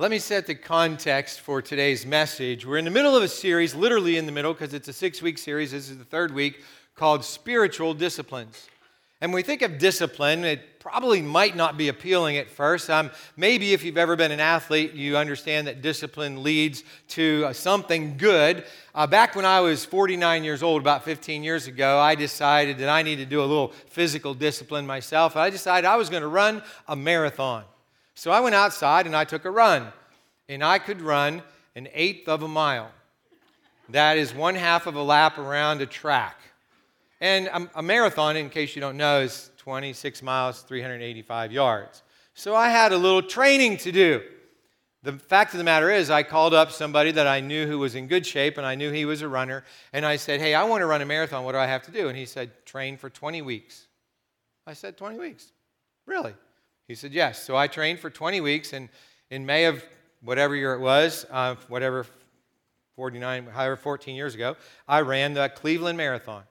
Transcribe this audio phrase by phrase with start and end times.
[0.00, 2.64] Let me set the context for today's message.
[2.64, 5.20] We're in the middle of a series, literally in the middle, because it's a six
[5.20, 5.72] week series.
[5.72, 6.62] This is the third week,
[6.94, 8.68] called Spiritual Disciplines.
[9.20, 12.88] And when we think of discipline, it probably might not be appealing at first.
[12.88, 17.52] Um, maybe if you've ever been an athlete, you understand that discipline leads to uh,
[17.52, 18.66] something good.
[18.94, 22.88] Uh, back when I was 49 years old, about 15 years ago, I decided that
[22.88, 25.34] I needed to do a little physical discipline myself.
[25.34, 27.64] I decided I was going to run a marathon.
[28.18, 29.92] So I went outside and I took a run,
[30.48, 31.40] and I could run
[31.76, 32.90] an eighth of a mile.
[33.90, 36.36] That is one half of a lap around a track.
[37.20, 42.02] And a, marathon, in case you don't know, is 26 miles, 385 yards.
[42.34, 44.20] So I had a little training to do.
[45.04, 47.94] The fact of the matter is, I called up somebody that I knew who was
[47.94, 49.62] in good shape, and I knew he was a runner,
[49.92, 51.44] and I said, Hey, I want to run a marathon.
[51.44, 52.08] What do I have to do?
[52.08, 53.86] And he said, Train for 20 weeks.
[54.66, 55.52] I said, 20 weeks?
[56.04, 56.34] Really?
[56.88, 57.44] He said, Yes.
[57.44, 58.88] So I trained for 20 weeks, and
[59.30, 59.84] in May of
[60.22, 62.06] whatever year it was, uh, whatever
[62.96, 64.56] 49, however, 14 years ago,
[64.88, 66.42] I ran the Cleveland Marathon.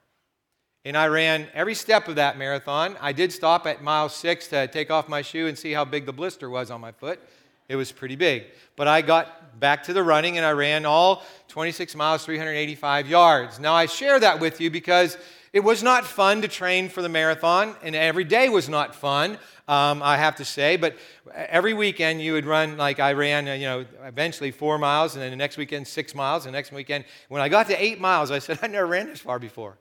[0.85, 2.95] And I ran every step of that marathon.
[3.01, 6.05] I did stop at mile six to take off my shoe and see how big
[6.05, 7.19] the blister was on my foot.
[7.67, 8.45] It was pretty big.
[8.77, 13.59] But I got back to the running and I ran all 26 miles, 385 yards.
[13.59, 15.17] Now, I share that with you because
[15.53, 19.37] it was not fun to train for the marathon, and every day was not fun,
[19.67, 20.77] um, I have to say.
[20.77, 20.97] But
[21.33, 25.23] every weekend you would run, like I ran, uh, you know, eventually four miles, and
[25.23, 27.99] then the next weekend six miles, and the next weekend, when I got to eight
[27.99, 29.77] miles, I said, I never ran this far before.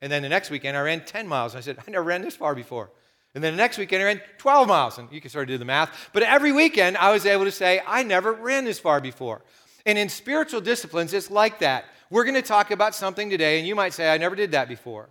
[0.00, 1.54] And then the next weekend I ran 10 miles.
[1.54, 2.90] and I said, I never ran this far before.
[3.34, 5.58] And then the next weekend I ran 12 miles, and you can sort of do
[5.58, 6.10] the math.
[6.12, 9.42] But every weekend I was able to say, I never ran this far before.
[9.84, 11.84] And in spiritual disciplines, it's like that.
[12.10, 14.68] We're going to talk about something today, and you might say, I never did that
[14.68, 15.08] before.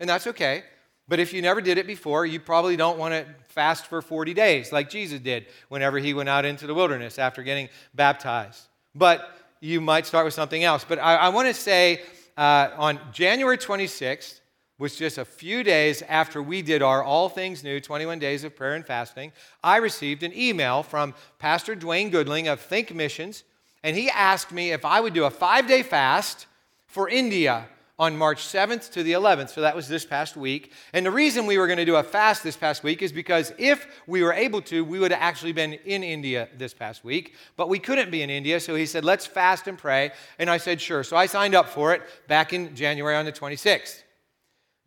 [0.00, 0.64] And that's okay.
[1.08, 4.34] But if you never did it before, you probably don't want to fast for 40
[4.34, 8.62] days like Jesus did whenever he went out into the wilderness after getting baptized.
[8.94, 9.28] But
[9.60, 10.84] you might start with something else.
[10.88, 12.02] But I, I want to say
[12.36, 14.40] uh, on January 26th,
[14.78, 18.42] which was just a few days after we did our All Things New 21 Days
[18.42, 19.32] of Prayer and Fasting,
[19.62, 23.44] I received an email from Pastor Dwayne Goodling of Think Missions
[23.82, 26.46] and he asked me if I would do a five day fast
[26.86, 27.66] for India
[27.98, 29.50] on March 7th to the 11th.
[29.50, 30.72] So that was this past week.
[30.92, 33.52] And the reason we were going to do a fast this past week is because
[33.58, 37.34] if we were able to, we would have actually been in India this past week.
[37.56, 38.58] But we couldn't be in India.
[38.60, 40.10] So he said, let's fast and pray.
[40.38, 41.04] And I said, sure.
[41.04, 44.02] So I signed up for it back in January on the 26th.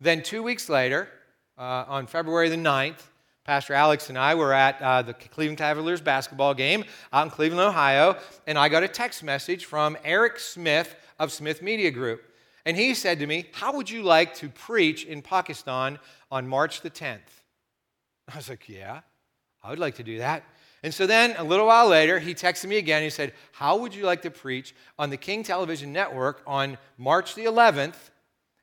[0.00, 1.08] Then two weeks later,
[1.56, 3.00] uh, on February the 9th,
[3.46, 7.60] Pastor Alex and I were at uh, the Cleveland Cavaliers basketball game out in Cleveland,
[7.60, 8.16] Ohio,
[8.48, 12.24] and I got a text message from Eric Smith of Smith Media Group.
[12.64, 16.80] And he said to me, How would you like to preach in Pakistan on March
[16.80, 17.20] the 10th?
[18.28, 19.02] I was like, Yeah,
[19.62, 20.42] I would like to do that.
[20.82, 23.04] And so then a little while later, he texted me again.
[23.04, 27.36] He said, How would you like to preach on the King Television Network on March
[27.36, 28.10] the 11th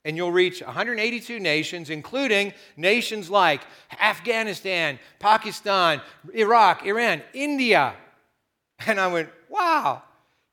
[0.05, 3.61] and you'll reach 182 nations, including nations like
[4.01, 6.01] Afghanistan, Pakistan,
[6.33, 7.95] Iraq, Iran, India.
[8.85, 10.03] And I went, wow.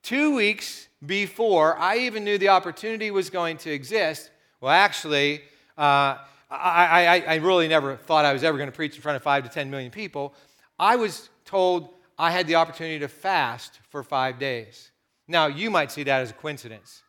[0.03, 4.31] Two weeks before I even knew the opportunity was going to exist,
[4.61, 5.41] well, actually,
[5.77, 6.17] uh,
[6.49, 9.23] I, I, I really never thought I was ever going to preach in front of
[9.23, 10.33] five to 10 million people.
[10.79, 14.91] I was told I had the opportunity to fast for five days.
[15.27, 17.03] Now, you might see that as a coincidence.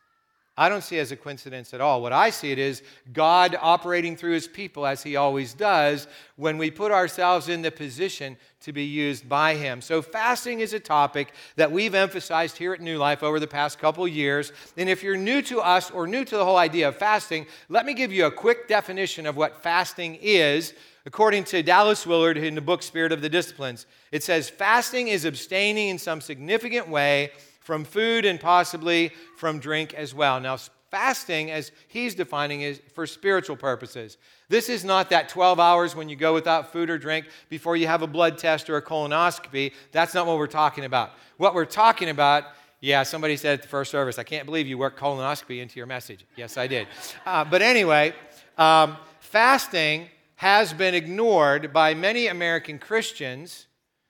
[0.55, 2.03] I don't see it as a coincidence at all.
[2.03, 6.59] What I see it is God operating through his people as he always does when
[6.59, 9.81] we put ourselves in the position to be used by him.
[9.81, 13.79] So fasting is a topic that we've emphasized here at New Life over the past
[13.79, 14.51] couple years.
[14.77, 17.87] And if you're new to us or new to the whole idea of fasting, let
[17.87, 20.75] me give you a quick definition of what fasting is.
[21.05, 25.25] According to Dallas Willard in the book Spirit of the Disciplines, it says fasting is
[25.25, 27.31] abstaining in some significant way
[27.63, 30.39] from food and possibly from drink as well.
[30.39, 30.57] Now,
[30.91, 34.17] fasting, as he's defining, is for spiritual purposes.
[34.49, 37.87] This is not that 12 hours when you go without food or drink before you
[37.87, 39.73] have a blood test or a colonoscopy.
[39.91, 41.11] That's not what we're talking about.
[41.37, 42.45] What we're talking about
[42.83, 45.85] yeah, somebody said at the first service, I can't believe you worked colonoscopy into your
[45.85, 46.25] message.
[46.35, 46.87] Yes, I did.
[47.25, 48.13] Uh, but anyway,
[48.57, 53.67] um, fasting has been ignored by many American Christians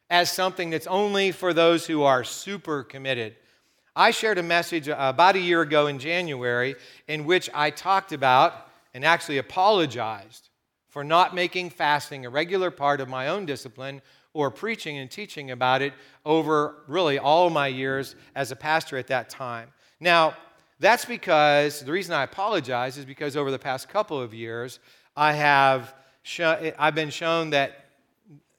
[0.10, 3.36] as something that's only for those who are super committed.
[3.96, 6.76] I shared a message uh, about a year ago in January
[7.08, 10.50] in which I talked about and actually apologized
[10.90, 14.02] for not making fasting a regular part of my own discipline
[14.34, 15.94] or preaching and teaching about it
[16.26, 19.70] over really all my years as a pastor at that time.
[20.00, 20.36] Now,
[20.80, 24.80] that's because the reason I apologize is because over the past couple of years,
[25.16, 25.94] I have
[26.40, 27.86] I've been shown that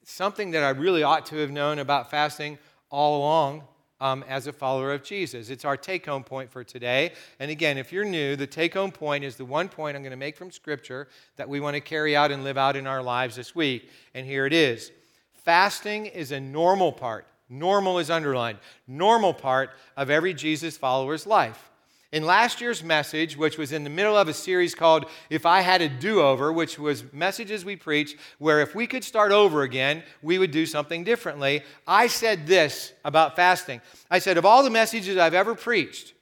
[0.04, 2.58] something that I really ought to have known about fasting
[2.90, 3.64] all along
[4.00, 5.50] um, as a follower of Jesus.
[5.50, 7.12] It's our take home point for today.
[7.38, 10.10] And again, if you're new, the take home point is the one point I'm going
[10.10, 13.02] to make from Scripture that we want to carry out and live out in our
[13.02, 13.90] lives this week.
[14.14, 14.90] And here it is
[15.32, 17.26] fasting is a normal part.
[17.48, 18.58] Normal is underlined.
[18.88, 21.70] Normal part of every Jesus follower's life.
[22.14, 25.62] In last year's message, which was in the middle of a series called If I
[25.62, 29.62] Had a Do Over, which was messages we preached where if we could start over
[29.62, 33.80] again, we would do something differently, I said this about fasting.
[34.12, 36.14] I said, Of all the messages I've ever preached,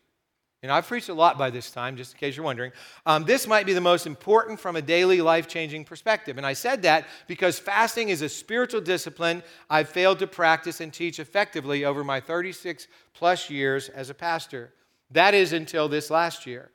[0.62, 2.72] and I've preached a lot by this time, just in case you're wondering.
[3.04, 6.38] Um, this might be the most important from a daily life changing perspective.
[6.38, 10.90] And I said that because fasting is a spiritual discipline I've failed to practice and
[10.90, 14.72] teach effectively over my 36 plus years as a pastor.
[15.12, 16.70] That is until this last year.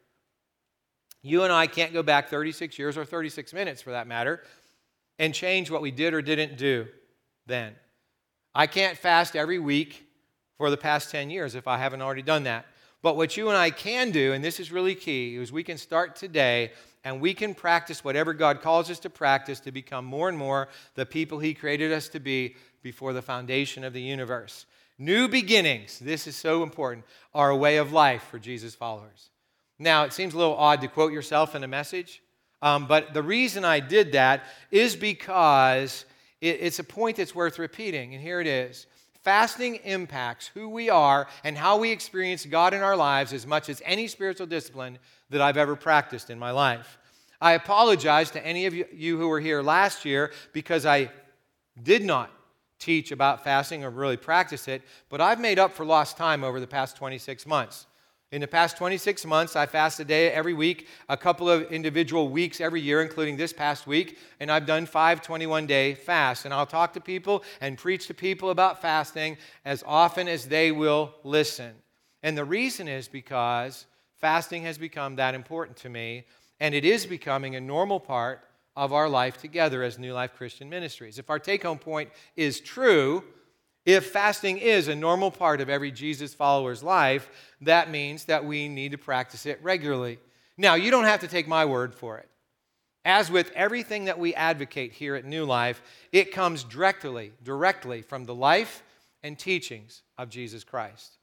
[1.22, 4.44] You and I can't go back 36 years or 36 minutes for that matter
[5.20, 6.88] and change what we did or didn't do
[7.48, 7.76] then.
[8.54, 10.06] I can't fast every week
[10.58, 12.66] for the past 10 years if I haven't already done that.
[13.02, 15.78] But what you and I can do, and this is really key, is we can
[15.78, 16.72] start today
[17.04, 20.68] and we can practice whatever God calls us to practice to become more and more
[20.96, 24.66] the people He created us to be before the foundation of the universe.
[25.00, 29.30] New beginnings, this is so important, are a way of life for Jesus' followers.
[29.78, 32.22] Now, it seems a little odd to quote yourself in a message,
[32.64, 36.06] um, but the reason I did that is because
[36.42, 38.88] it, it's a point that's worth repeating, and here it is.
[39.24, 43.70] Fasting impacts who we are and how we experience God in our lives as much
[43.70, 44.98] as any spiritual discipline
[45.30, 46.98] that I've ever practiced in my life.
[47.40, 51.12] I apologize to any of you who were here last year because I
[51.84, 52.32] did not
[52.80, 56.60] teach about fasting or really practice it, but I've made up for lost time over
[56.60, 57.88] the past 26 months.
[58.30, 62.28] In the past 26 months, I fast a day every week, a couple of individual
[62.28, 66.44] weeks every year, including this past week, and I've done five 21 day fasts.
[66.44, 70.74] And I'll talk to people and preach to people about fasting as often as they
[70.74, 71.74] will listen.
[72.22, 73.86] And the reason is because
[74.18, 76.26] fasting has become that important to me,
[76.60, 78.44] and it is becoming a normal part
[78.78, 81.18] of our life together as New Life Christian Ministries.
[81.18, 83.24] If our take home point is true,
[83.88, 87.30] if fasting is a normal part of every Jesus follower's life,
[87.62, 90.20] that means that we need to practice it regularly.
[90.58, 92.30] Now, you don't have to take my word for it.
[93.04, 95.82] As with everything that we advocate here at New Life,
[96.12, 98.84] it comes directly, directly from the life
[99.24, 101.17] and teachings of Jesus Christ.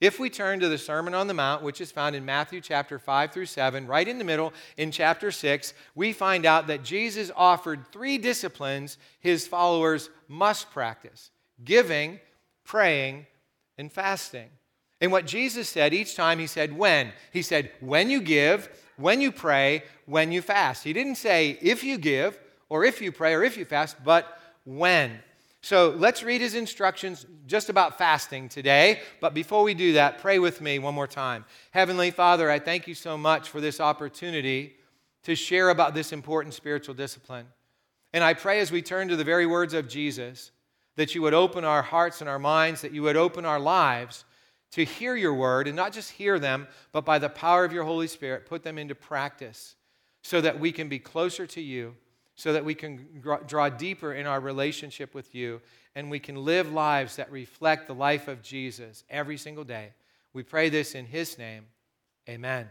[0.00, 2.98] If we turn to the Sermon on the Mount, which is found in Matthew chapter
[2.98, 7.30] 5 through 7, right in the middle in chapter 6, we find out that Jesus
[7.34, 11.30] offered three disciplines his followers must practice
[11.64, 12.20] giving,
[12.64, 13.26] praying,
[13.78, 14.50] and fasting.
[15.00, 17.12] And what Jesus said each time, he said, when?
[17.32, 20.84] He said, when you give, when you pray, when you fast.
[20.84, 22.38] He didn't say if you give,
[22.68, 25.20] or if you pray, or if you fast, but when.
[25.66, 29.00] So let's read his instructions just about fasting today.
[29.20, 31.44] But before we do that, pray with me one more time.
[31.72, 34.76] Heavenly Father, I thank you so much for this opportunity
[35.24, 37.48] to share about this important spiritual discipline.
[38.12, 40.52] And I pray as we turn to the very words of Jesus
[40.94, 44.24] that you would open our hearts and our minds, that you would open our lives
[44.70, 47.82] to hear your word and not just hear them, but by the power of your
[47.82, 49.74] Holy Spirit, put them into practice
[50.22, 51.96] so that we can be closer to you
[52.36, 55.60] so that we can draw deeper in our relationship with you
[55.94, 59.92] and we can live lives that reflect the life of Jesus every single day.
[60.34, 61.64] We pray this in his name.
[62.28, 62.68] Amen.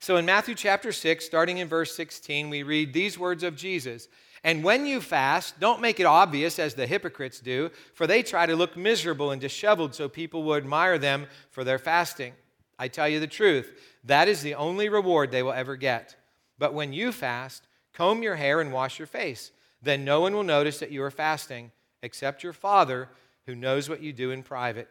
[0.00, 4.08] So in Matthew chapter 6, starting in verse 16, we read these words of Jesus.
[4.42, 8.46] And when you fast, don't make it obvious as the hypocrites do, for they try
[8.46, 12.32] to look miserable and disheveled so people will admire them for their fasting.
[12.76, 13.72] I tell you the truth,
[14.04, 16.16] that is the only reward they will ever get.
[16.58, 17.67] But when you fast,
[17.98, 19.50] Comb your hair and wash your face.
[19.82, 23.08] Then no one will notice that you are fasting except your Father
[23.46, 24.88] who knows what you do in private.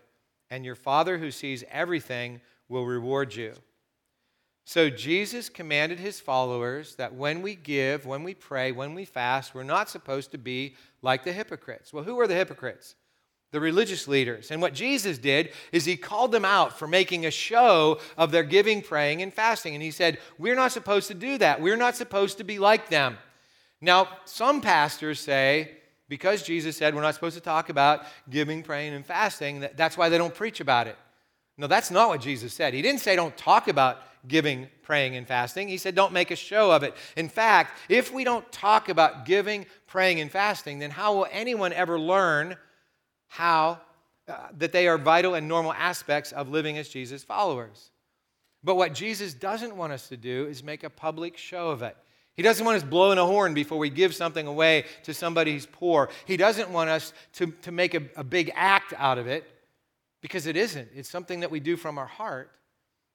[0.50, 3.54] And your Father who sees everything will reward you.
[4.66, 9.56] So Jesus commanded his followers that when we give, when we pray, when we fast,
[9.56, 11.94] we're not supposed to be like the hypocrites.
[11.94, 12.96] Well, who are the hypocrites?
[13.52, 14.52] The religious leaders.
[14.52, 18.44] And what Jesus did is he called them out for making a show of their
[18.44, 19.74] giving, praying, and fasting.
[19.74, 21.62] And he said, We're not supposed to do that.
[21.62, 23.18] We're not supposed to be like them.
[23.80, 25.78] Now, some pastors say,
[26.10, 30.10] because Jesus said we're not supposed to talk about giving, praying, and fasting, that's why
[30.10, 30.98] they don't preach about it.
[31.58, 32.74] No, that's not what Jesus said.
[32.74, 35.68] He didn't say don't talk about giving, praying, and fasting.
[35.68, 36.96] He said don't make a show of it.
[37.16, 41.74] In fact, if we don't talk about giving, praying, and fasting, then how will anyone
[41.74, 42.58] ever learn
[43.28, 43.80] how
[44.28, 47.92] uh, that they are vital and normal aspects of living as Jesus followers.
[48.64, 51.96] But what Jesus doesn't want us to do is make a public show of it.
[52.36, 55.66] He doesn't want us blowing a horn before we give something away to somebody who's
[55.66, 56.10] poor.
[56.26, 59.50] He doesn't want us to, to make a, a big act out of it
[60.22, 60.90] because it isn't.
[60.94, 62.52] It's something that we do from our heart.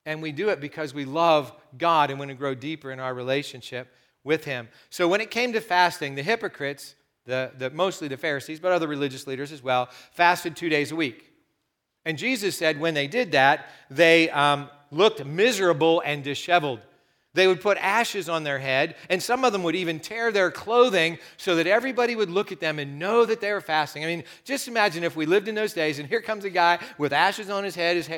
[0.05, 3.15] And we do it because we love God and want to grow deeper in our
[3.15, 3.89] relationship
[4.25, 4.69] with Him.
[4.91, 8.89] So when it came to fasting, the hypocrites, the, the, mostly the Pharisees, but other
[8.89, 11.33] religious leaders as well, fasted two days a week.
[12.05, 16.81] And Jesus said when they did that, they um, looked miserable and disheveled.
[17.35, 20.51] They would put ashes on their head, and some of them would even tear their
[20.51, 24.05] clothing so that everybody would look at them and know that they were fasting.
[24.05, 26.79] I mean, just imagine if we lived in those days, and here comes a guy
[26.99, 28.09] with ashes on his head, his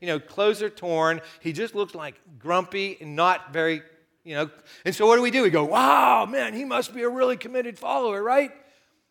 [0.00, 1.20] you know, clothes are torn.
[1.40, 3.82] He just looks like grumpy and not very,
[4.24, 4.50] you know.
[4.84, 5.42] And so what do we do?
[5.42, 8.50] We go, wow, man, he must be a really committed follower, right?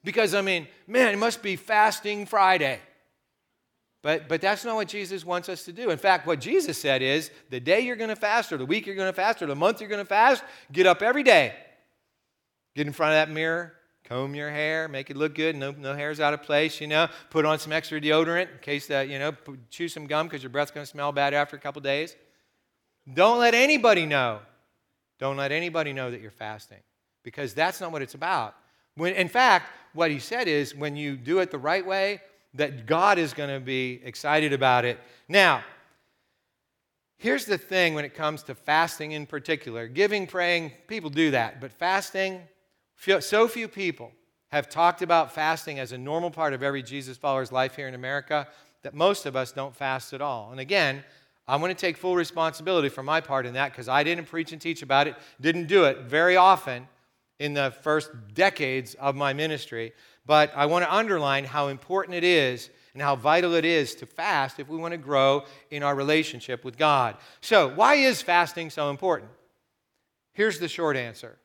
[0.03, 2.79] Because, I mean, man, it must be fasting Friday.
[4.01, 5.89] But, but that's not what Jesus wants us to do.
[5.89, 8.85] In fact, what Jesus said is the day you're going to fast, or the week
[8.85, 10.43] you're going to fast, or the month you're going to fast,
[10.73, 11.53] get up every day.
[12.75, 15.95] Get in front of that mirror, comb your hair, make it look good, no, no
[15.95, 17.07] hair's out of place, you know.
[17.29, 19.33] Put on some extra deodorant in case that, you know,
[19.69, 22.15] chew some gum because your breath's going to smell bad after a couple days.
[23.13, 24.39] Don't let anybody know.
[25.19, 26.79] Don't let anybody know that you're fasting
[27.23, 28.55] because that's not what it's about.
[28.95, 32.21] When, in fact, what he said is when you do it the right way,
[32.55, 34.99] that God is going to be excited about it.
[35.27, 35.63] Now,
[37.17, 41.59] here's the thing when it comes to fasting in particular giving, praying, people do that,
[41.59, 42.41] but fasting,
[43.19, 44.11] so few people
[44.51, 47.95] have talked about fasting as a normal part of every Jesus follower's life here in
[47.95, 48.47] America
[48.83, 50.51] that most of us don't fast at all.
[50.51, 51.03] And again,
[51.47, 54.51] I'm going to take full responsibility for my part in that because I didn't preach
[54.51, 56.87] and teach about it, didn't do it very often
[57.39, 59.93] in the first decades of my ministry.
[60.25, 64.05] But I want to underline how important it is and how vital it is to
[64.05, 67.17] fast if we want to grow in our relationship with God.
[67.41, 69.31] So, why is fasting so important?
[70.31, 71.37] Here's the short answer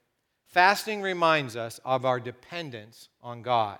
[0.47, 3.79] fasting reminds us of our dependence on God.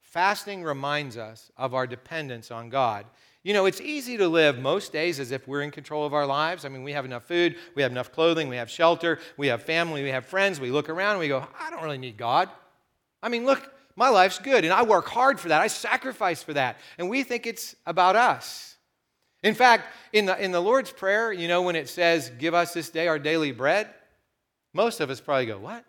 [0.00, 3.04] Fasting reminds us of our dependence on God.
[3.44, 6.26] You know, it's easy to live most days as if we're in control of our
[6.26, 6.64] lives.
[6.64, 9.62] I mean, we have enough food, we have enough clothing, we have shelter, we have
[9.62, 10.60] family, we have friends.
[10.60, 12.48] We look around and we go, I don't really need God.
[13.22, 15.60] I mean, look, my life's good, and I work hard for that.
[15.60, 16.78] I sacrifice for that.
[16.98, 18.76] And we think it's about us.
[19.42, 22.74] In fact, in the, in the Lord's Prayer, you know, when it says, Give us
[22.74, 23.88] this day our daily bread,
[24.74, 25.84] most of us probably go, What?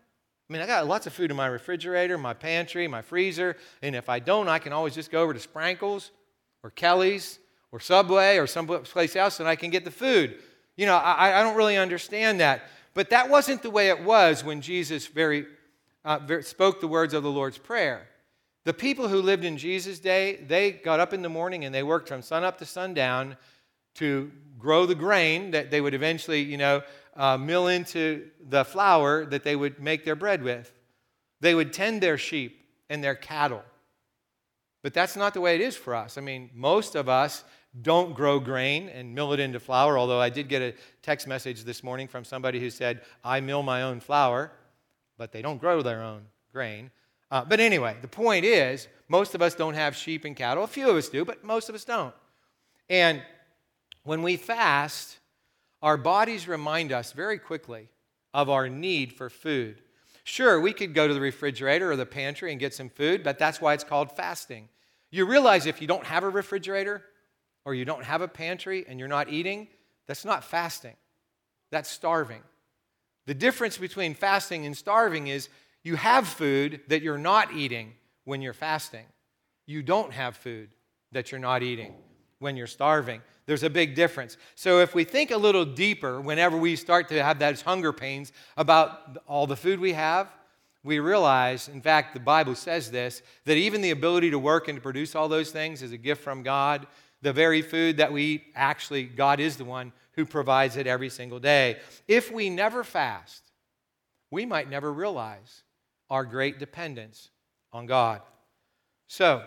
[0.50, 3.96] I mean, I got lots of food in my refrigerator, my pantry, my freezer, and
[3.96, 6.12] if I don't, I can always just go over to Sprinkles
[6.63, 7.39] or Kelly's
[7.72, 10.36] or Subway or someplace else and I can get the food.
[10.75, 12.63] You know, I, I don't really understand that.
[12.94, 15.46] But that wasn't the way it was when Jesus very
[16.06, 18.08] uh, spoke the words of the Lord's Prayer.
[18.66, 21.84] The people who lived in Jesus' day, they got up in the morning and they
[21.84, 23.38] worked from sun up to sundown
[23.96, 26.82] to grow the grain that they would eventually, you know,
[27.16, 30.74] uh, mill into the flour that they would make their bread with.
[31.42, 33.63] They would tend their sheep and their cattle.
[34.81, 36.17] But that's not the way it is for us.
[36.17, 37.43] I mean, most of us
[37.81, 41.63] don't grow grain and mill it into flour, although I did get a text message
[41.63, 44.51] this morning from somebody who said, I mill my own flour
[45.19, 46.89] but they don't grow their own grain.
[47.29, 50.63] Uh, but anyway, the point is, most of us don't have sheep and cattle.
[50.63, 52.15] A few of us do, but most of us don't.
[52.89, 53.21] And
[54.03, 55.19] when we fast,
[55.83, 57.89] our bodies remind us very quickly
[58.33, 59.81] of our need for food.
[60.29, 63.39] Sure, we could go to the refrigerator or the pantry and get some food, but
[63.39, 64.69] that's why it's called fasting.
[65.09, 67.03] You realize if you don't have a refrigerator
[67.65, 69.69] or you don't have a pantry and you're not eating,
[70.05, 70.95] that's not fasting,
[71.71, 72.43] that's starving.
[73.25, 75.50] The difference between fasting and starving is
[75.81, 79.05] you have food that you're not eating when you're fasting.
[79.65, 80.69] You don't have food
[81.12, 81.95] that you're not eating
[82.39, 83.22] when you're starving.
[83.46, 84.38] There's a big difference.
[84.55, 88.31] So, if we think a little deeper whenever we start to have those hunger pains
[88.58, 90.29] about all the food we have,
[90.84, 94.77] we realize, in fact, the Bible says this, that even the ability to work and
[94.77, 96.88] to produce all those things is a gift from God.
[97.22, 101.10] The very food that we eat, actually, God is the one who provides it every
[101.10, 101.79] single day.
[102.08, 103.43] If we never fast,
[104.31, 105.63] we might never realize
[106.10, 107.29] our great dependence
[107.74, 108.22] on God.
[109.08, 109.43] So,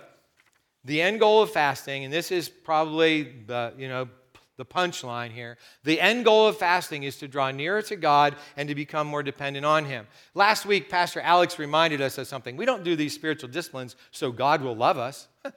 [0.85, 4.09] the end goal of fasting, and this is probably the, you know,
[4.57, 5.57] the punchline here.
[5.85, 9.23] The end goal of fasting is to draw nearer to God and to become more
[9.23, 10.07] dependent on Him.
[10.35, 12.57] Last week, Pastor Alex reminded us of something.
[12.57, 15.29] We don't do these spiritual disciplines so God will love us.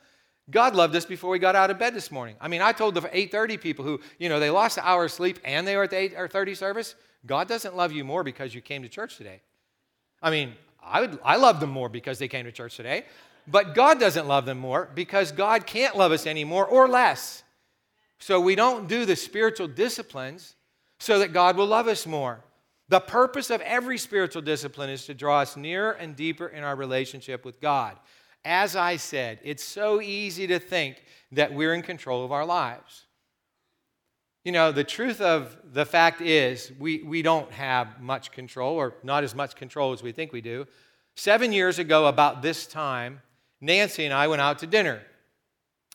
[0.50, 2.36] God loved us before we got out of bed this morning.
[2.40, 5.12] I mean, I told the 8:30 people who, you know, they lost an hour of
[5.12, 8.24] sleep and they were at the 8 or 30 service, God doesn't love you more
[8.24, 9.42] because you came to church today.
[10.22, 10.54] I mean,
[10.84, 13.06] I would I love them more because they came to church today,
[13.48, 17.44] but God doesn't love them more because God can't love us anymore or less.
[18.20, 20.56] So we don't do the spiritual disciplines
[21.00, 22.44] so that God will love us more.
[22.88, 26.76] The purpose of every spiritual discipline is to draw us nearer and deeper in our
[26.76, 27.98] relationship with God.
[28.44, 33.06] As I said, it's so easy to think that we're in control of our lives.
[34.44, 38.94] You know, the truth of the fact is, we, we don't have much control, or
[39.02, 40.68] not as much control as we think we do.
[41.16, 43.22] Seven years ago, about this time,
[43.62, 45.02] Nancy and I went out to dinner.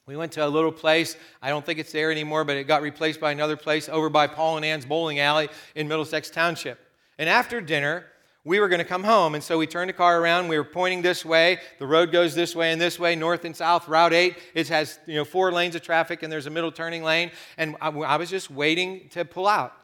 [0.06, 1.16] We went to a little place.
[1.40, 4.26] I don't think it's there anymore, but it got replaced by another place over by
[4.26, 6.80] Paul and Ann's bowling alley in Middlesex Township.
[7.18, 8.06] And after dinner,
[8.44, 9.34] we were going to come home.
[9.34, 10.48] And so we turned the car around.
[10.48, 11.58] We were pointing this way.
[11.78, 13.86] The road goes this way and this way, north and south.
[13.88, 17.04] Route 8, it has you know, four lanes of traffic, and there's a middle turning
[17.04, 17.30] lane.
[17.58, 19.74] And I, I was just waiting to pull out.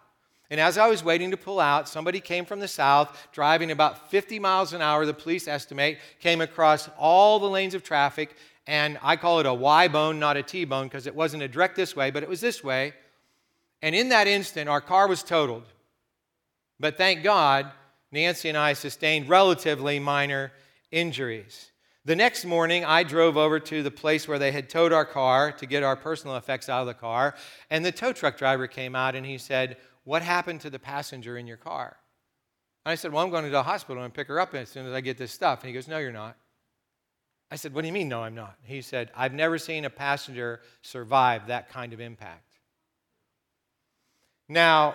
[0.50, 4.10] And as I was waiting to pull out, somebody came from the south, driving about
[4.10, 8.36] 50 miles an hour, the police estimate, came across all the lanes of traffic.
[8.66, 11.48] And I call it a Y bone, not a T bone, because it wasn't a
[11.48, 12.94] direct this way, but it was this way.
[13.82, 15.66] And in that instant, our car was totaled.
[16.78, 17.70] But thank God,
[18.12, 20.52] Nancy and I sustained relatively minor
[20.90, 21.70] injuries.
[22.04, 25.50] The next morning, I drove over to the place where they had towed our car
[25.50, 27.34] to get our personal effects out of the car.
[27.68, 29.76] And the tow truck driver came out and he said,
[30.06, 31.96] What happened to the passenger in your car?
[32.84, 34.86] And I said, Well, I'm going to the hospital and pick her up as soon
[34.86, 35.62] as I get this stuff.
[35.62, 36.36] And he goes, No, you're not.
[37.50, 38.54] I said, What do you mean, no, I'm not?
[38.62, 42.52] He said, I've never seen a passenger survive that kind of impact.
[44.48, 44.94] Now,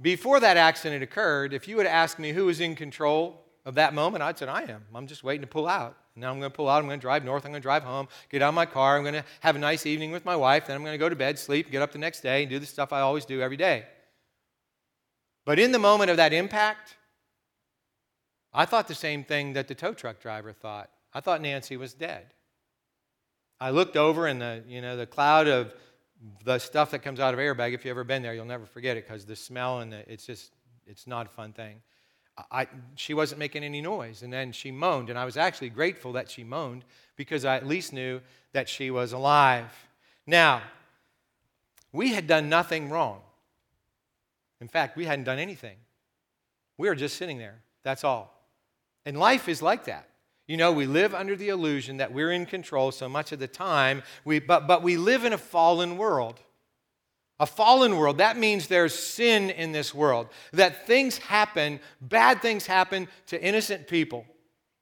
[0.00, 3.94] before that accident occurred, if you would ask me who was in control of that
[3.94, 4.84] moment, I'd said, I am.
[4.94, 5.96] I'm just waiting to pull out.
[6.16, 6.78] Now I'm going to pull out.
[6.78, 7.44] I'm going to drive north.
[7.44, 8.96] I'm going to drive home, get out of my car.
[8.96, 10.66] I'm going to have a nice evening with my wife.
[10.66, 12.58] Then I'm going to go to bed, sleep, get up the next day, and do
[12.58, 13.84] the stuff I always do every day.
[15.44, 16.96] But in the moment of that impact,
[18.52, 20.90] I thought the same thing that the tow truck driver thought.
[21.12, 22.26] I thought Nancy was dead.
[23.60, 25.74] I looked over in the, you know, the cloud of
[26.44, 28.96] the stuff that comes out of airbag, if you've ever been there, you'll never forget
[28.96, 30.52] it because the smell and the, it's just,
[30.86, 31.80] it's not a fun thing.
[32.50, 34.22] I, she wasn't making any noise.
[34.22, 35.10] And then she moaned.
[35.10, 36.84] And I was actually grateful that she moaned
[37.16, 38.20] because I at least knew
[38.52, 39.72] that she was alive.
[40.26, 40.62] Now,
[41.92, 43.20] we had done nothing wrong.
[44.60, 45.76] In fact, we hadn't done anything.
[46.76, 47.60] We were just sitting there.
[47.82, 48.34] That's all.
[49.06, 50.08] And life is like that.
[50.46, 53.48] You know, we live under the illusion that we're in control so much of the
[53.48, 56.40] time, we, but, but we live in a fallen world.
[57.40, 62.66] A fallen world, that means there's sin in this world, that things happen, bad things
[62.66, 64.24] happen to innocent people.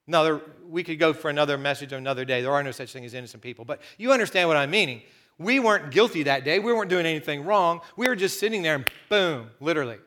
[0.07, 2.43] Now, we could go for another message another day.
[2.43, 5.03] There are no such thing as innocent people, but you understand what I'm meaning.
[5.39, 6.59] We weren't guilty that day.
[6.59, 7.81] We weren't doing anything wrong.
[7.97, 9.99] We were just sitting there and boom, literally.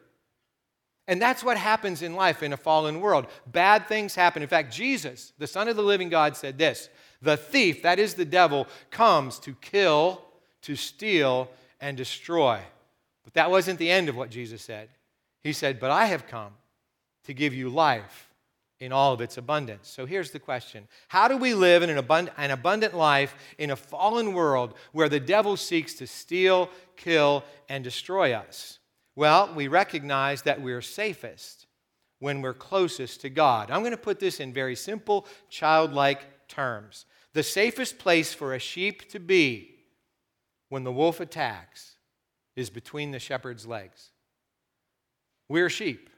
[1.08, 3.27] And that's what happens in life in a fallen world.
[3.47, 4.41] Bad things happen.
[4.41, 6.89] In fact, Jesus, the Son of the living God, said this
[7.21, 10.21] The thief, that is the devil, comes to kill,
[10.63, 11.49] to steal,
[11.80, 12.60] and destroy.
[13.24, 14.90] But that wasn't the end of what Jesus said.
[15.42, 16.54] He said, But I have come
[17.26, 18.30] to give you life
[18.80, 19.88] in all of its abundance.
[19.88, 23.72] So here's the question How do we live in an, abund- an abundant life in
[23.72, 28.80] a fallen world where the devil seeks to steal, kill, and destroy us?
[29.16, 31.68] Well, we recognize that we're safest
[32.20, 33.72] when we're closest to God.
[33.72, 37.06] I'm going to put this in very simple, childlike terms.
[37.34, 39.75] The safest place for a sheep to be
[40.69, 41.95] when the wolf attacks
[42.56, 44.12] is between the shepherd's legs.
[45.47, 46.10] We're sheep.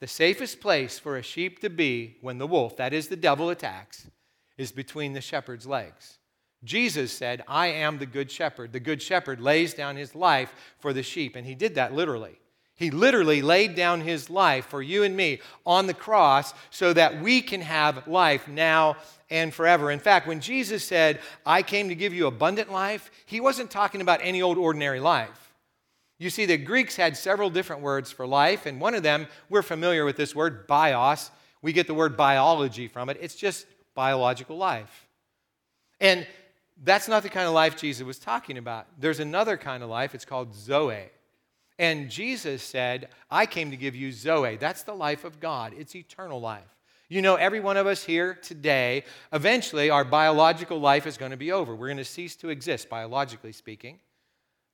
[0.00, 3.50] The safest place for a sheep to be when the wolf, that is the devil,
[3.50, 4.08] attacks
[4.58, 6.18] is between the shepherd's legs.
[6.64, 8.72] Jesus said, I am the good shepherd.
[8.72, 12.38] The good shepherd lays down his life for the sheep, and he did that literally.
[12.74, 17.20] He literally laid down his life for you and me on the cross so that
[17.20, 18.96] we can have life now
[19.30, 19.90] and forever.
[19.90, 24.00] In fact, when Jesus said, I came to give you abundant life, he wasn't talking
[24.00, 25.52] about any old ordinary life.
[26.18, 29.62] You see, the Greeks had several different words for life, and one of them, we're
[29.62, 31.30] familiar with this word, bios.
[31.62, 33.18] We get the word biology from it.
[33.20, 35.08] It's just biological life.
[36.00, 36.26] And
[36.84, 38.86] that's not the kind of life Jesus was talking about.
[38.98, 41.10] There's another kind of life, it's called Zoe.
[41.82, 44.54] And Jesus said, I came to give you Zoe.
[44.54, 46.62] That's the life of God, it's eternal life.
[47.08, 51.36] You know, every one of us here today, eventually our biological life is going to
[51.36, 51.74] be over.
[51.74, 53.98] We're going to cease to exist, biologically speaking.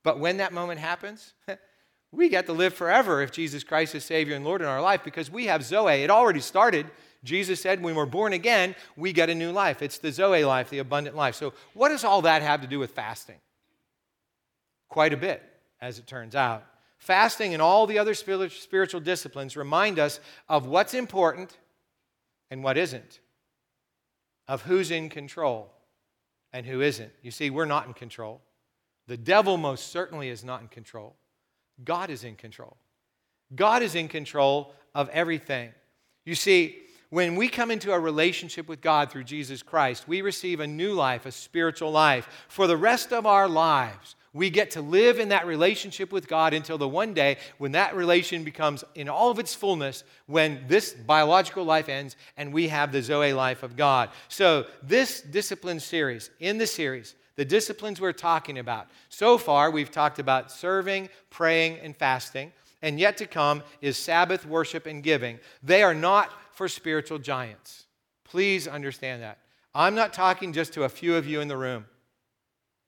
[0.05, 1.33] But when that moment happens,
[2.13, 5.03] we get to live forever if Jesus Christ is Savior and Lord in our life
[5.03, 6.03] because we have Zoe.
[6.03, 6.91] It already started.
[7.25, 9.81] Jesus said when we're born again, we get a new life.
[9.81, 11.37] It's the Zoe life, the abundant life.
[11.37, 13.39] So, what does all that have to do with fasting?
[14.91, 15.43] Quite a bit,
[15.81, 16.65] as it turns out.
[16.99, 21.57] Fasting and all the other spiritual disciplines remind us of what's important
[22.51, 23.21] and what isn't,
[24.47, 25.71] of who's in control
[26.53, 27.13] and who isn't.
[27.23, 28.41] You see, we're not in control.
[29.07, 31.15] The devil most certainly is not in control.
[31.85, 32.77] God is in control.
[33.55, 35.71] God is in control of everything.
[36.25, 36.77] You see,
[37.11, 40.93] when we come into a relationship with God through Jesus Christ, we receive a new
[40.93, 42.29] life, a spiritual life.
[42.49, 46.53] For the rest of our lives, we get to live in that relationship with God
[46.55, 50.93] until the one day when that relation becomes in all of its fullness, when this
[50.93, 54.11] biological life ends and we have the Zoe life of God.
[54.29, 59.91] So, this discipline series, in the series, the disciplines we're talking about, so far we've
[59.91, 65.39] talked about serving, praying, and fasting, and yet to come is Sabbath worship and giving.
[65.63, 67.87] They are not for spiritual giants.
[68.25, 69.39] Please understand that.
[69.75, 71.87] I'm not talking just to a few of you in the room.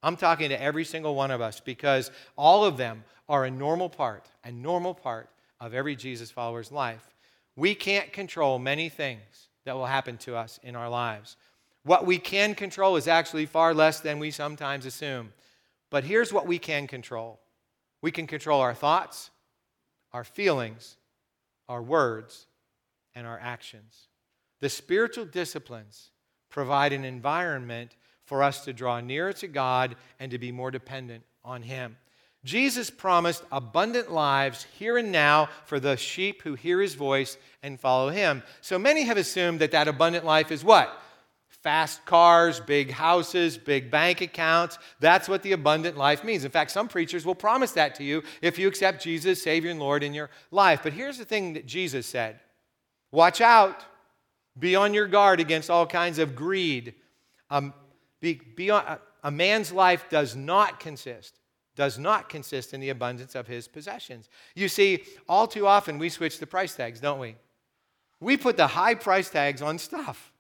[0.02, 3.88] I'm talking to every single one of us because all of them are a normal
[3.88, 5.28] part, a normal part
[5.60, 7.14] of every Jesus follower's life.
[7.56, 11.36] We can't control many things that will happen to us in our lives.
[11.84, 15.32] What we can control is actually far less than we sometimes assume.
[15.90, 17.40] But here's what we can control
[18.02, 19.30] we can control our thoughts,
[20.14, 20.96] our feelings,
[21.68, 22.46] our words,
[23.14, 24.08] and our actions.
[24.60, 26.10] The spiritual disciplines
[26.48, 27.96] provide an environment
[28.30, 31.96] for us to draw nearer to God and to be more dependent on Him.
[32.44, 37.80] Jesus promised abundant lives here and now for the sheep who hear His voice and
[37.80, 38.44] follow Him.
[38.60, 40.96] So many have assumed that that abundant life is what?
[41.48, 44.78] Fast cars, big houses, big bank accounts.
[45.00, 46.44] That's what the abundant life means.
[46.44, 49.80] In fact, some preachers will promise that to you if you accept Jesus, Savior, and
[49.80, 50.84] Lord in your life.
[50.84, 52.38] But here's the thing that Jesus said
[53.10, 53.84] Watch out.
[54.56, 56.94] Be on your guard against all kinds of greed.
[57.50, 57.74] Um,
[58.20, 61.40] be, beyond, uh, a man's life does not consist,
[61.76, 64.28] does not consist in the abundance of his possessions.
[64.54, 67.36] You see, all too often we switch the price tags, don't we?
[68.20, 70.32] We put the high price tags on stuff.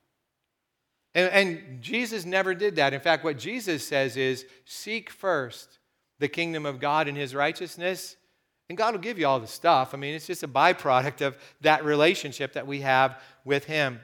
[1.14, 2.92] And, and Jesus never did that.
[2.92, 5.78] In fact, what Jesus says is seek first
[6.18, 8.16] the kingdom of God and his righteousness,
[8.68, 9.94] and God will give you all the stuff.
[9.94, 14.00] I mean, it's just a byproduct of that relationship that we have with him.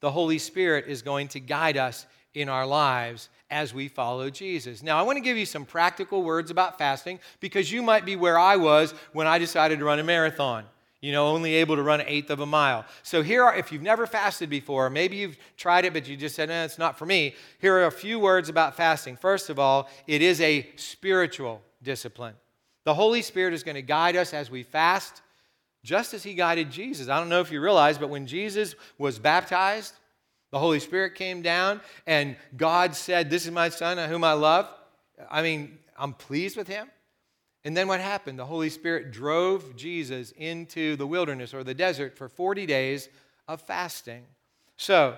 [0.00, 4.82] The Holy Spirit is going to guide us in our lives as we follow Jesus.
[4.82, 8.16] Now, I want to give you some practical words about fasting because you might be
[8.16, 10.64] where I was when I decided to run a marathon.
[11.00, 12.84] You know, only able to run an eighth of a mile.
[13.02, 16.36] So, here are, if you've never fasted before, maybe you've tried it, but you just
[16.36, 17.34] said, eh, it's not for me.
[17.58, 19.16] Here are a few words about fasting.
[19.16, 22.34] First of all, it is a spiritual discipline.
[22.84, 25.22] The Holy Spirit is going to guide us as we fast,
[25.82, 27.08] just as He guided Jesus.
[27.08, 29.94] I don't know if you realize, but when Jesus was baptized,
[30.50, 34.32] the Holy Spirit came down, and God said, This is my son uh, whom I
[34.32, 34.68] love.
[35.30, 36.88] I mean, I'm pleased with him.
[37.64, 38.38] And then what happened?
[38.38, 43.08] The Holy Spirit drove Jesus into the wilderness or the desert for 40 days
[43.46, 44.24] of fasting.
[44.76, 45.16] So,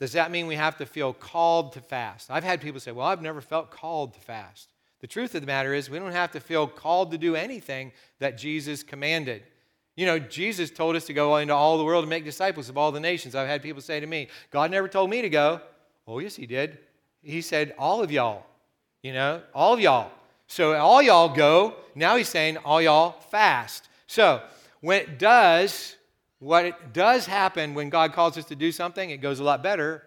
[0.00, 2.30] does that mean we have to feel called to fast?
[2.30, 4.68] I've had people say, Well, I've never felt called to fast.
[5.00, 7.92] The truth of the matter is, we don't have to feel called to do anything
[8.18, 9.42] that Jesus commanded.
[9.96, 12.76] You know, Jesus told us to go into all the world and make disciples of
[12.76, 13.34] all the nations.
[13.34, 15.60] I've had people say to me, God never told me to go.
[16.06, 16.78] Oh, yes, He did.
[17.22, 18.44] He said, all of y'all,
[19.02, 20.10] you know, all of y'all.
[20.46, 21.74] So all y'all go.
[21.94, 23.88] Now He's saying, all y'all fast.
[24.06, 24.42] So
[24.80, 25.96] when it does,
[26.38, 29.62] what it does happen when God calls us to do something, it goes a lot
[29.62, 30.02] better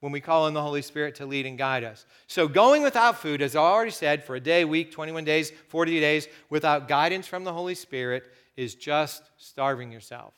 [0.00, 2.04] when we call on the Holy Spirit to lead and guide us.
[2.26, 5.98] So, going without food, as I already said, for a day, week, 21 days, 40
[5.98, 8.24] days, without guidance from the Holy Spirit,
[8.56, 10.34] is just starving yourself.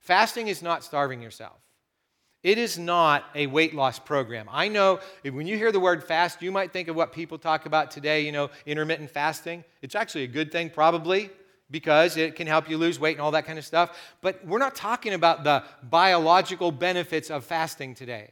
[0.00, 1.58] Fasting is not starving yourself.
[2.42, 4.48] It is not a weight loss program.
[4.52, 7.64] I know when you hear the word fast, you might think of what people talk
[7.64, 9.64] about today, you know, intermittent fasting.
[9.80, 11.30] It's actually a good thing, probably,
[11.70, 13.98] because it can help you lose weight and all that kind of stuff.
[14.20, 18.30] But we're not talking about the biological benefits of fasting today.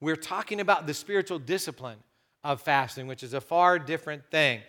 [0.00, 1.98] We're talking about the spiritual discipline
[2.42, 4.60] of fasting, which is a far different thing.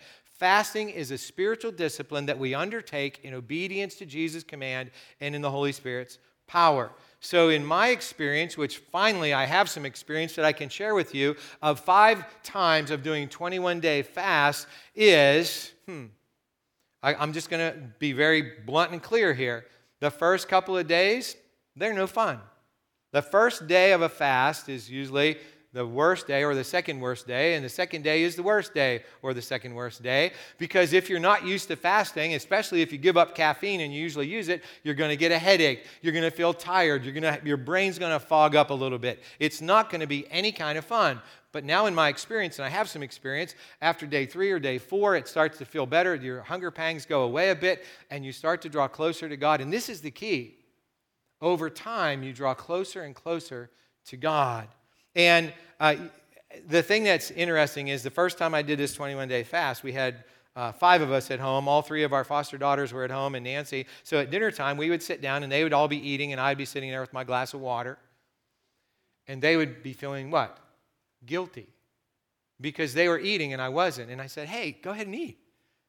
[0.42, 5.40] Fasting is a spiritual discipline that we undertake in obedience to Jesus' command and in
[5.40, 6.90] the Holy Spirit's power.
[7.20, 11.14] So, in my experience, which finally I have some experience that I can share with
[11.14, 16.06] you, of five times of doing 21 day fast is, hmm,
[17.04, 19.64] I, I'm just going to be very blunt and clear here.
[20.00, 21.36] The first couple of days,
[21.76, 22.40] they're no fun.
[23.12, 25.36] The first day of a fast is usually
[25.72, 28.74] the worst day or the second worst day, and the second day is the worst
[28.74, 30.32] day or the second worst day.
[30.58, 34.00] Because if you're not used to fasting, especially if you give up caffeine and you
[34.00, 35.86] usually use it, you're going to get a headache.
[36.02, 37.04] You're going to feel tired.
[37.04, 39.22] You're going to, your brain's going to fog up a little bit.
[39.38, 41.22] It's not going to be any kind of fun.
[41.52, 44.78] But now, in my experience, and I have some experience, after day three or day
[44.78, 46.14] four, it starts to feel better.
[46.14, 49.60] Your hunger pangs go away a bit, and you start to draw closer to God.
[49.60, 50.56] And this is the key.
[51.42, 53.70] Over time, you draw closer and closer
[54.06, 54.68] to God.
[55.14, 55.96] And uh,
[56.68, 59.92] the thing that's interesting is the first time I did this 21 day fast, we
[59.92, 61.68] had uh, five of us at home.
[61.68, 63.86] All three of our foster daughters were at home, and Nancy.
[64.02, 66.40] So at dinner time, we would sit down, and they would all be eating, and
[66.40, 67.98] I'd be sitting there with my glass of water.
[69.26, 70.58] And they would be feeling what?
[71.24, 71.68] Guilty.
[72.60, 74.10] Because they were eating, and I wasn't.
[74.10, 75.38] And I said, hey, go ahead and eat.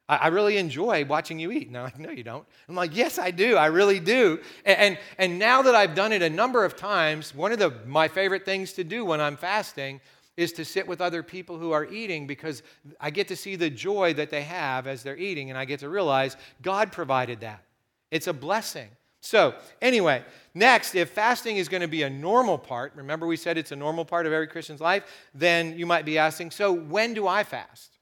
[0.09, 1.71] I, I really enjoy watching you eat.
[1.71, 2.45] No, no, you don't.
[2.67, 3.55] I'm like, yes, I do.
[3.55, 4.39] I really do.
[4.65, 7.73] And, and, and now that I've done it a number of times, one of the,
[7.85, 10.01] my favorite things to do when I'm fasting
[10.35, 12.63] is to sit with other people who are eating because
[12.99, 15.79] I get to see the joy that they have as they're eating, and I get
[15.81, 17.63] to realize God provided that.
[18.09, 18.89] It's a blessing.
[19.21, 23.57] So, anyway, next, if fasting is going to be a normal part, remember we said
[23.57, 27.13] it's a normal part of every Christian's life, then you might be asking, so when
[27.13, 27.92] do I fast?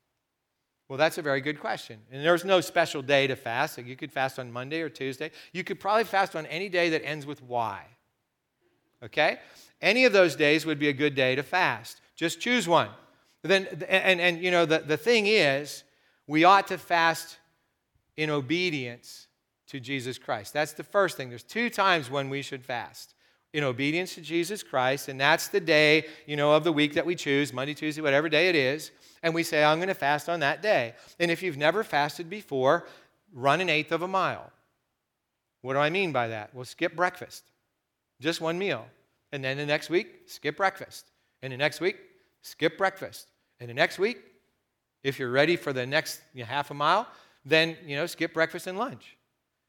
[0.92, 2.00] Well, that's a very good question.
[2.12, 3.78] And there's no special day to fast.
[3.78, 5.32] you could fast on Monday or Tuesday.
[5.54, 7.82] You could probably fast on any day that ends with Y.
[9.02, 9.40] Okay?
[9.82, 12.02] Any of those days would be a good day to fast.
[12.18, 12.90] Just choose one.
[13.42, 15.86] Then, and, and you know, the, the thing is,
[16.28, 17.38] we ought to fast
[18.18, 19.28] in obedience
[19.68, 20.52] to Jesus Christ.
[20.52, 21.30] That's the first thing.
[21.30, 23.14] There's two times when we should fast
[23.54, 27.06] in obedience to Jesus Christ, and that's the day, you know, of the week that
[27.06, 28.92] we choose, Monday, Tuesday, whatever day it is,
[29.24, 30.94] and we say, I'm going to fast on that day.
[31.20, 32.88] And if you've never fasted before,
[33.34, 34.52] run an eighth of a mile.
[35.62, 36.56] What do I mean by that?
[36.56, 37.44] Well, skip breakfast,
[38.20, 38.86] just one meal.
[39.32, 41.08] And then the next week, skip breakfast.
[41.42, 41.98] And the next week,
[42.42, 43.28] skip breakfast.
[43.60, 44.18] And the next week,
[45.04, 47.08] if you're ready for the next you know, half a mile,
[47.46, 49.18] then, you know, skip breakfast and lunch.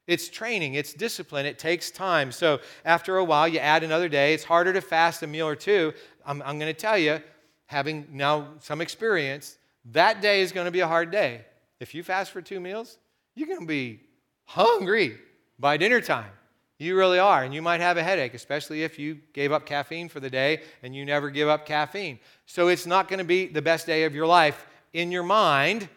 [0.05, 2.31] It's training, it's discipline, it takes time.
[2.31, 4.33] So after a while, you add another day.
[4.33, 5.93] It's harder to fast a meal or two.
[6.25, 7.21] I'm, going to tell you,
[7.67, 9.57] having now some experience,
[9.91, 11.45] that day is going to be a hard day.
[11.79, 12.97] If you fast for two meals,
[13.35, 14.01] you're going to be
[14.45, 15.17] hungry
[15.57, 16.31] by dinner time.
[16.79, 17.43] You really are.
[17.43, 20.61] And you might have a headache, especially if you gave up caffeine for the day
[20.81, 22.19] and you never give up caffeine.
[22.45, 25.87] So it's not going to be the best day of your life in your mind.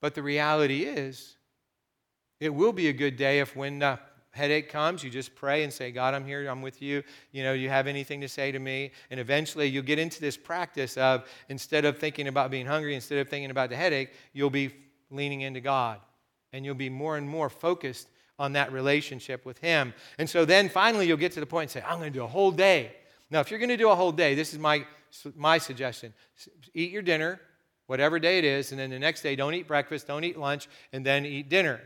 [0.00, 1.36] But the reality is,
[2.42, 4.00] it will be a good day if when the
[4.32, 7.04] headache comes, you just pray and say, God, I'm here, I'm with you.
[7.30, 8.90] You know, you have anything to say to me?
[9.12, 13.18] And eventually you'll get into this practice of instead of thinking about being hungry, instead
[13.18, 14.74] of thinking about the headache, you'll be
[15.08, 16.00] leaning into God.
[16.52, 18.08] And you'll be more and more focused
[18.40, 19.94] on that relationship with Him.
[20.18, 22.24] And so then finally you'll get to the point and say, I'm going to do
[22.24, 22.90] a whole day.
[23.30, 24.84] Now, if you're going to do a whole day, this is my,
[25.36, 26.12] my suggestion
[26.74, 27.40] eat your dinner,
[27.86, 30.68] whatever day it is, and then the next day don't eat breakfast, don't eat lunch,
[30.92, 31.80] and then eat dinner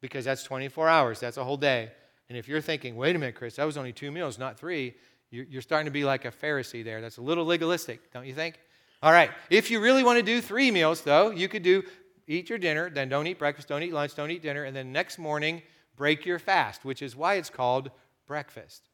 [0.00, 1.20] because that's 24 hours.
[1.20, 1.90] That's a whole day.
[2.28, 4.94] And if you're thinking, wait a minute, Chris, that was only two meals, not three,
[5.30, 7.00] you're starting to be like a Pharisee there.
[7.00, 8.58] That's a little legalistic, don't you think?
[9.02, 9.30] All right.
[9.50, 11.82] If you really want to do three meals, though, you could do
[12.26, 14.92] eat your dinner, then don't eat breakfast, don't eat lunch, don't eat dinner, and then
[14.92, 15.62] next morning,
[15.96, 17.90] break your fast, which is why it's called
[18.26, 18.88] breakfast.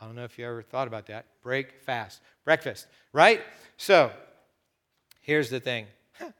[0.00, 1.26] I don't know if you ever thought about that.
[1.42, 2.20] Break fast.
[2.44, 3.40] Breakfast, right?
[3.76, 4.10] So,
[5.20, 5.86] here's the thing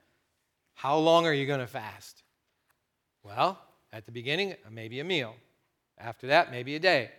[0.75, 2.23] How long are you going to fast?
[3.23, 3.59] Well,
[3.95, 5.37] at the beginning, maybe a meal.
[5.97, 7.13] After that, maybe a day.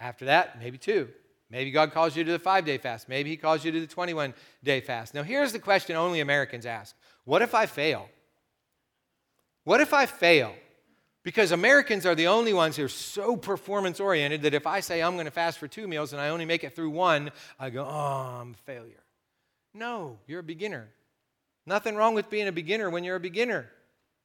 [0.00, 1.08] After that, maybe two.
[1.50, 3.06] Maybe God calls you to the five day fast.
[3.06, 4.32] Maybe He calls you to the 21
[4.64, 5.12] day fast.
[5.12, 8.08] Now, here's the question only Americans ask What if I fail?
[9.64, 10.54] What if I fail?
[11.22, 15.02] Because Americans are the only ones who are so performance oriented that if I say
[15.02, 17.70] I'm going to fast for two meals and I only make it through one, I
[17.70, 19.04] go, oh, I'm a failure.
[19.72, 20.88] No, you're a beginner.
[21.64, 23.70] Nothing wrong with being a beginner when you're a beginner.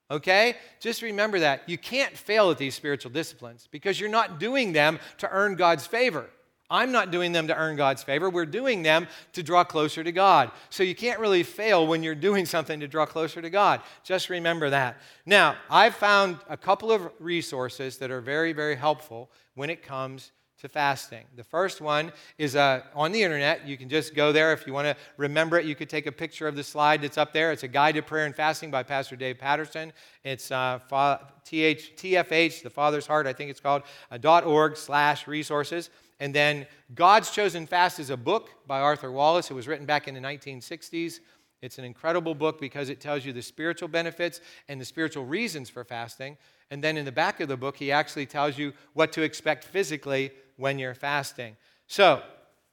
[0.09, 0.55] Okay?
[0.79, 1.67] Just remember that.
[1.67, 5.85] You can't fail at these spiritual disciplines because you're not doing them to earn God's
[5.85, 6.29] favor.
[6.69, 8.29] I'm not doing them to earn God's favor.
[8.29, 10.51] We're doing them to draw closer to God.
[10.69, 13.81] So you can't really fail when you're doing something to draw closer to God.
[14.03, 14.97] Just remember that.
[15.25, 20.31] Now, I've found a couple of resources that are very, very helpful when it comes
[20.61, 21.25] to fasting.
[21.35, 23.67] The first one is uh, on the internet.
[23.67, 25.65] You can just go there if you want to remember it.
[25.65, 27.51] You could take a picture of the slide that's up there.
[27.51, 29.93] It's a guide to prayer and fasting by Pastor Dave Patterson.
[30.23, 35.89] It's uh, TFH, the Father's Heart, I think it's called, uh, .org slash resources.
[36.19, 36.65] And then
[36.95, 39.51] God's Chosen Fast is a book by Arthur Wallis.
[39.51, 41.19] It was written back in the 1960s.
[41.61, 45.69] It's an incredible book because it tells you the spiritual benefits and the spiritual reasons
[45.69, 46.37] for fasting.
[46.69, 49.63] And then in the back of the book, he actually tells you what to expect
[49.63, 51.55] physically when you're fasting.
[51.87, 52.21] So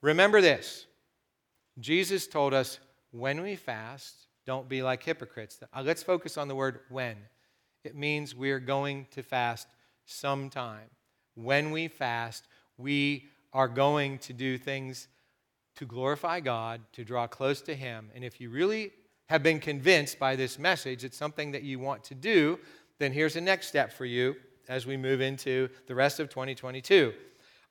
[0.02, 0.86] remember this
[1.78, 2.78] Jesus told us
[3.12, 5.60] when we fast, don't be like hypocrites.
[5.72, 7.16] Uh, let's focus on the word when.
[7.84, 9.68] It means we're going to fast
[10.04, 10.88] sometime.
[11.34, 15.08] When we fast, we are going to do things
[15.76, 18.10] to glorify God, to draw close to Him.
[18.14, 18.92] And if you really
[19.28, 22.58] have been convinced by this message, it's something that you want to do,
[22.98, 24.36] then here's the next step for you
[24.68, 27.12] as we move into the rest of 2022.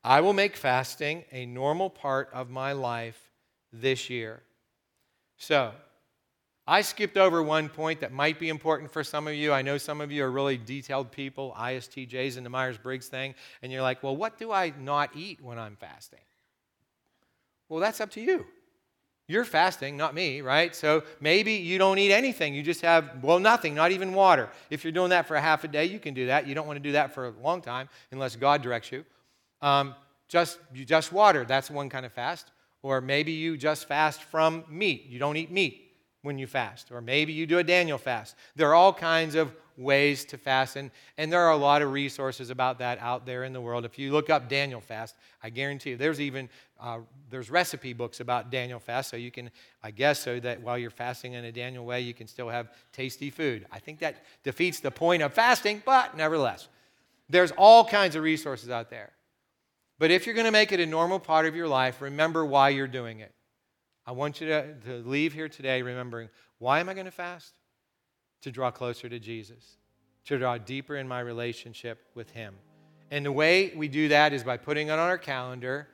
[0.04, 3.32] I will make fasting a normal part of my life
[3.72, 4.42] this year.
[5.38, 5.72] So,
[6.66, 9.52] I skipped over one point that might be important for some of you.
[9.52, 13.36] I know some of you are really detailed people, ISTJs and the Myers Briggs thing,
[13.62, 16.22] and you're like, well, what do I not eat when I'm fasting?
[17.68, 18.46] Well, that's up to you.
[19.28, 20.76] You're fasting, not me, right?
[20.76, 22.54] So maybe you don't eat anything.
[22.54, 24.50] You just have, well, nothing, not even water.
[24.70, 26.46] If you're doing that for a half a day, you can do that.
[26.46, 29.06] You don't want to do that for a long time unless God directs you.
[29.64, 29.96] Um,
[30.28, 32.52] just, you just water, that's one kind of fast.
[32.84, 35.06] Or maybe you just fast from meat.
[35.08, 36.92] You don't eat meat when you fast.
[36.92, 38.36] Or maybe you do a Daniel fast.
[38.56, 41.92] There are all kinds of ways to fast, and, and there are a lot of
[41.92, 43.86] resources about that out there in the world.
[43.86, 46.50] If you look up Daniel fast, I guarantee you, there's even
[46.80, 47.00] uh,
[47.30, 49.50] there's recipe books about Daniel fast, so you can,
[49.82, 52.72] I guess, so that while you're fasting in a Daniel way, you can still have
[52.92, 53.66] tasty food.
[53.72, 56.68] I think that defeats the point of fasting, but nevertheless,
[57.30, 59.12] there's all kinds of resources out there.
[60.04, 62.68] But if you're going to make it a normal part of your life, remember why
[62.68, 63.34] you're doing it.
[64.06, 67.54] I want you to, to leave here today remembering why am I going to fast?
[68.42, 69.78] To draw closer to Jesus,
[70.26, 72.54] to draw deeper in my relationship with Him.
[73.12, 75.88] And the way we do that is by putting it on our calendar,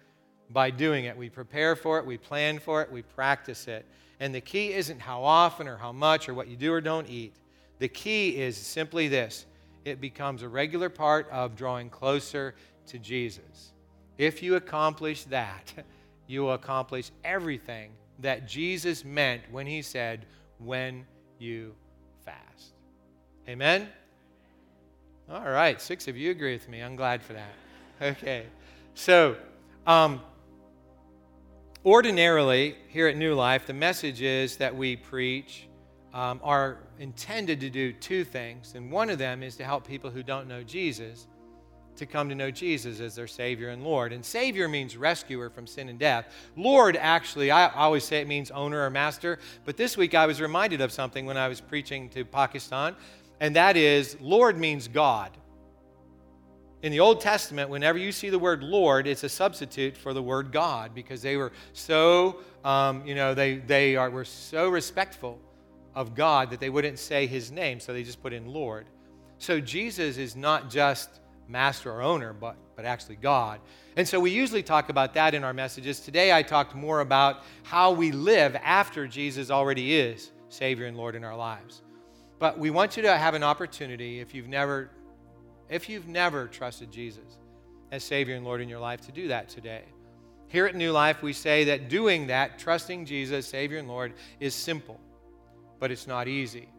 [0.49, 1.15] by doing it.
[1.15, 3.85] We prepare for it, we plan for it, we practice it.
[4.19, 7.07] And the key isn't how often or how much or what you do or don't
[7.07, 7.35] eat.
[7.77, 9.45] The key is simply this
[9.85, 12.55] it becomes a regular part of drawing closer
[12.87, 13.73] to Jesus.
[14.19, 15.73] If you accomplish that,
[16.27, 20.25] you will accomplish everything that Jesus meant when he said,
[20.59, 21.05] when
[21.39, 21.73] you
[22.25, 22.73] fast.
[23.47, 23.87] Amen?
[25.31, 26.81] All right, six of you agree with me.
[26.81, 27.53] I'm glad for that.
[28.01, 28.45] Okay.
[28.93, 29.35] So,
[29.85, 30.21] um,
[31.85, 35.67] ordinarily, here at New Life, the messages that we preach
[36.13, 38.75] um, are intended to do two things.
[38.75, 41.27] And one of them is to help people who don't know Jesus
[41.99, 44.11] to come to know Jesus as their Savior and Lord.
[44.11, 46.33] And Savior means rescuer from sin and death.
[46.55, 49.39] Lord, actually, I always say it means owner or master.
[49.65, 52.95] But this week I was reminded of something when I was preaching to Pakistan,
[53.39, 55.31] and that is Lord means God.
[56.81, 60.23] In the Old Testament, whenever you see the word Lord, it's a substitute for the
[60.23, 65.39] word God because they were so, um, you know, they, they are, were so respectful
[65.93, 68.85] of God that they wouldn't say his name, so they just put in Lord.
[69.39, 71.18] So Jesus is not just
[71.49, 73.59] master or owner, but, but actually God.
[73.97, 75.99] And so we usually talk about that in our messages.
[75.99, 81.15] Today I talked more about how we live after Jesus already is Savior and Lord
[81.15, 81.81] in our lives.
[82.37, 84.89] But we want you to have an opportunity, if you've never,
[85.69, 87.37] if you've never trusted Jesus
[87.91, 89.83] as Savior and Lord in your life, to do that today.
[90.47, 94.55] Here at New Life, we say that doing that, trusting Jesus, Savior and Lord, is
[94.55, 94.99] simple,
[95.79, 96.69] but it's not easy.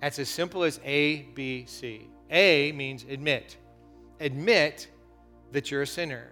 [0.00, 2.08] That's as simple as A, B, C.
[2.30, 3.56] A means admit
[4.20, 4.88] admit
[5.52, 6.30] that you're a sinner,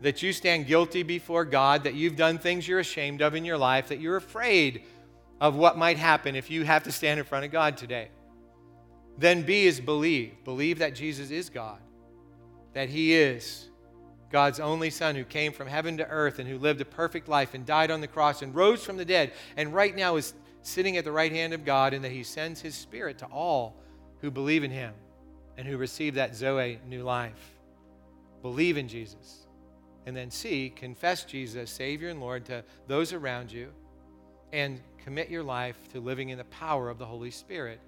[0.00, 3.58] that you stand guilty before God, that you've done things you're ashamed of in your
[3.58, 4.82] life, that you're afraid
[5.40, 8.08] of what might happen if you have to stand in front of God today.
[9.18, 10.44] Then B is believe.
[10.44, 11.80] Believe that Jesus is God,
[12.74, 13.68] that He is
[14.30, 17.54] God's only Son who came from heaven to earth and who lived a perfect life
[17.54, 20.96] and died on the cross and rose from the dead and right now is sitting
[20.96, 23.76] at the right hand of God and that He sends His Spirit to all
[24.20, 24.94] who believe in Him
[25.56, 27.52] and who receive that Zoe new life.
[28.42, 29.46] Believe in Jesus.
[30.06, 33.68] And then C, confess Jesus Savior and Lord to those around you
[34.52, 37.80] and commit your life to living in the power of the Holy Spirit,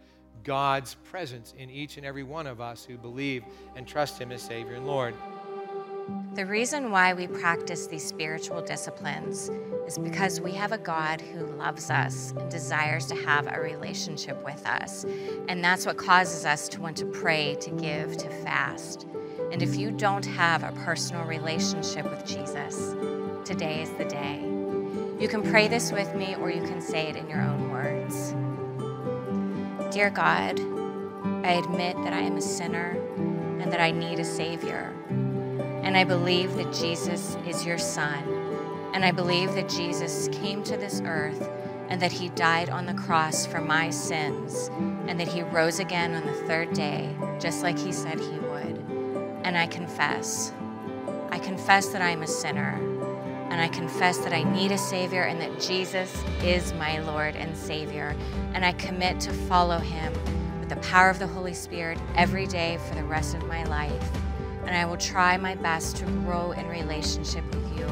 [0.43, 3.45] God's presence in each and every one of us who believe
[3.77, 5.15] and trust Him as Savior and Lord.
[6.35, 9.53] The reason why we practice these spiritual disciplines
[9.87, 14.45] is because we have a God who loves us and desires to have a relationship
[14.45, 15.07] with us.
[15.49, 19.07] And that's what causes us to want to pray, to give, to fast.
[19.53, 22.97] And if you don't have a personal relationship with Jesus,
[23.45, 24.41] today is the day.
[25.21, 28.35] You can pray this with me or you can say it in your own words.
[29.95, 30.59] Dear God,
[31.47, 32.99] I admit that I am a sinner
[33.61, 34.93] and that I need a Savior.
[35.85, 38.45] And I believe that Jesus is your Son
[38.95, 41.51] and I believe that Jesus came to this earth
[41.89, 44.71] and that he died on the cross for my sins
[45.09, 48.79] and that he rose again on the third day, just like he said he would.
[49.43, 50.53] And I confess.
[51.31, 52.79] I confess that I am a sinner.
[53.51, 57.57] And I confess that I need a Savior and that Jesus is my Lord and
[57.57, 58.15] Savior.
[58.55, 60.13] And I commit to follow him
[60.61, 64.24] with the power of the Holy Spirit every day for the rest of my life.
[64.67, 67.87] And I will try my best to grow in relationship with you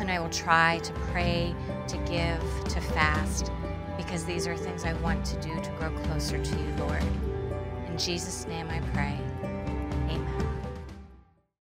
[0.00, 1.54] and I will try to pray,
[1.88, 3.52] to give, to fast,
[3.96, 7.02] because these are things I want to do to grow closer to you, Lord.
[7.86, 9.18] In Jesus' name I pray.
[10.08, 10.49] Amen.